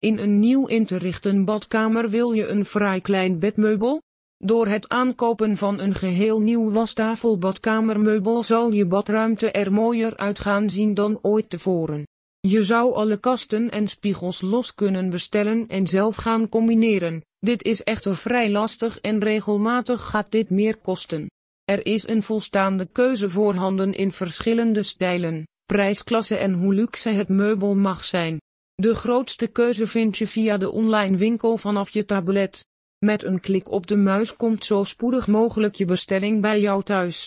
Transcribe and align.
In 0.00 0.18
een 0.18 0.38
nieuw 0.38 0.66
in 0.66 0.84
te 0.84 0.96
richten 0.96 1.44
badkamer 1.44 2.10
wil 2.10 2.32
je 2.32 2.46
een 2.46 2.64
vrij 2.64 3.00
klein 3.00 3.38
bedmeubel? 3.38 4.02
Door 4.36 4.66
het 4.66 4.88
aankopen 4.88 5.56
van 5.56 5.78
een 5.78 5.94
geheel 5.94 6.40
nieuw 6.40 6.70
wastafel 6.70 7.38
badkamermeubel 7.38 8.42
zal 8.42 8.72
je 8.72 8.86
badruimte 8.86 9.50
er 9.50 9.72
mooier 9.72 10.16
uit 10.16 10.38
gaan 10.38 10.70
zien 10.70 10.94
dan 10.94 11.18
ooit 11.22 11.50
tevoren. 11.50 12.06
Je 12.40 12.62
zou 12.62 12.94
alle 12.94 13.16
kasten 13.16 13.70
en 13.70 13.88
spiegels 13.88 14.40
los 14.40 14.74
kunnen 14.74 15.10
bestellen 15.10 15.68
en 15.68 15.86
zelf 15.86 16.16
gaan 16.16 16.48
combineren. 16.48 17.22
Dit 17.38 17.62
is 17.62 17.82
echter 17.82 18.16
vrij 18.16 18.50
lastig 18.50 19.00
en 19.00 19.20
regelmatig 19.20 20.00
gaat 20.00 20.30
dit 20.30 20.50
meer 20.50 20.76
kosten. 20.76 21.30
Er 21.64 21.86
is 21.86 22.08
een 22.08 22.22
volstaande 22.22 22.88
keuze 22.92 23.30
voorhanden 23.30 23.92
in 23.94 24.12
verschillende 24.12 24.82
stijlen, 24.82 25.46
prijsklasse 25.66 26.36
en 26.36 26.52
hoe 26.52 26.74
luxe 26.74 27.08
het 27.08 27.28
meubel 27.28 27.74
mag 27.74 28.04
zijn. 28.04 28.38
De 28.80 28.94
grootste 28.94 29.46
keuze 29.46 29.86
vind 29.86 30.16
je 30.16 30.26
via 30.26 30.56
de 30.56 30.70
online 30.70 31.16
winkel 31.16 31.56
vanaf 31.56 31.90
je 31.90 32.04
tablet. 32.04 32.66
Met 32.98 33.24
een 33.24 33.40
klik 33.40 33.70
op 33.70 33.86
de 33.86 33.96
muis 33.96 34.36
komt 34.36 34.64
zo 34.64 34.84
spoedig 34.84 35.26
mogelijk 35.26 35.74
je 35.74 35.84
bestelling 35.84 36.40
bij 36.40 36.60
jou 36.60 36.82
thuis. 36.82 37.26